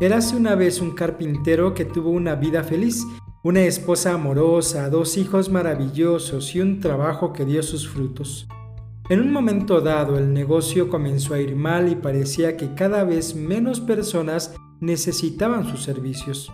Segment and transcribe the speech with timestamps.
[0.00, 3.06] Érase una vez un carpintero que tuvo una vida feliz,
[3.44, 8.48] una esposa amorosa, dos hijos maravillosos y un trabajo que dio sus frutos.
[9.08, 13.34] En un momento dado el negocio comenzó a ir mal y parecía que cada vez
[13.34, 16.52] menos personas necesitaban sus servicios.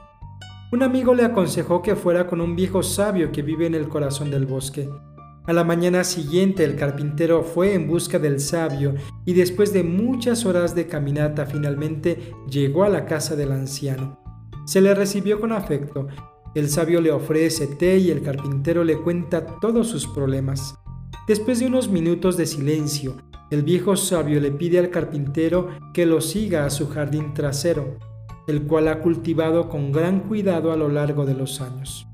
[0.72, 4.30] Un amigo le aconsejó que fuera con un viejo sabio que vive en el corazón
[4.30, 4.88] del bosque.
[5.48, 10.44] A la mañana siguiente el carpintero fue en busca del sabio y después de muchas
[10.44, 14.20] horas de caminata finalmente llegó a la casa del anciano.
[14.66, 16.06] Se le recibió con afecto.
[16.54, 20.74] El sabio le ofrece té y el carpintero le cuenta todos sus problemas.
[21.26, 23.16] Después de unos minutos de silencio,
[23.50, 27.96] el viejo sabio le pide al carpintero que lo siga a su jardín trasero,
[28.48, 32.06] el cual ha cultivado con gran cuidado a lo largo de los años.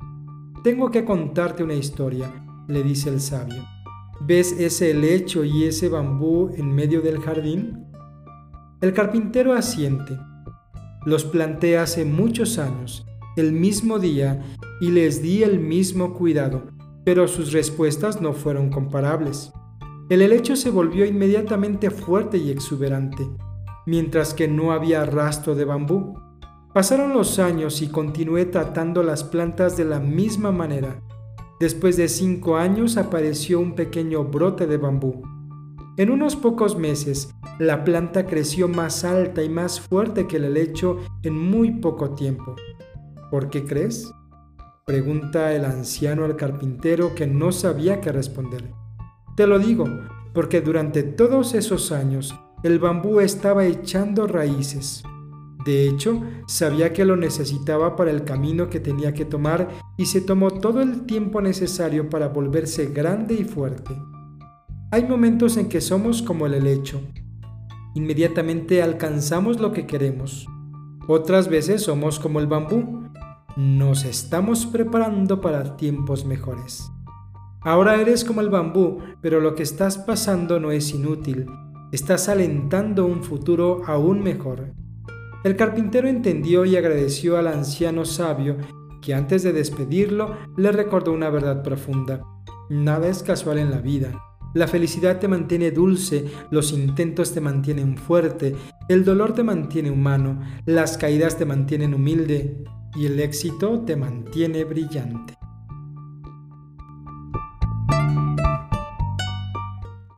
[0.63, 3.65] Tengo que contarte una historia le dice el sabio.
[4.21, 7.87] ¿Ves ese helecho y ese bambú en medio del jardín?
[8.81, 10.19] El carpintero asiente.
[11.05, 14.43] Los planté hace muchos años, el mismo día,
[14.81, 16.65] y les di el mismo cuidado,
[17.05, 19.53] pero sus respuestas no fueron comparables.
[20.09, 23.27] El helecho se volvió inmediatamente fuerte y exuberante,
[23.87, 26.19] mientras que no había rastro de bambú.
[26.73, 31.03] Pasaron los años y continué tratando las plantas de la misma manera,
[31.61, 35.23] Después de cinco años apareció un pequeño brote de bambú.
[35.97, 40.99] En unos pocos meses, la planta creció más alta y más fuerte que el helecho
[41.23, 42.57] en muy poco tiempo.
[43.31, 44.13] ¿Por qué crees?
[44.85, 48.73] Pregunta el anciano al carpintero que no sabía qué responder.
[49.37, 49.87] Te lo digo,
[50.33, 55.05] porque durante todos esos años el bambú estaba echando raíces.
[55.65, 60.21] De hecho, sabía que lo necesitaba para el camino que tenía que tomar y se
[60.21, 63.97] tomó todo el tiempo necesario para volverse grande y fuerte.
[64.91, 67.01] Hay momentos en que somos como el helecho.
[67.95, 70.47] Inmediatamente alcanzamos lo que queremos.
[71.09, 73.09] Otras veces somos como el bambú.
[73.57, 76.91] Nos estamos preparando para tiempos mejores.
[77.63, 81.47] Ahora eres como el bambú, pero lo que estás pasando no es inútil.
[81.93, 84.75] Estás alentando un futuro aún mejor.
[85.45, 88.57] El carpintero entendió y agradeció al anciano sabio
[89.03, 92.23] que antes de despedirlo le recordó una verdad profunda.
[92.71, 94.19] Nada es casual en la vida.
[94.55, 98.57] La felicidad te mantiene dulce, los intentos te mantienen fuerte,
[98.89, 102.65] el dolor te mantiene humano, las caídas te mantienen humilde
[102.97, 105.35] y el éxito te mantiene brillante.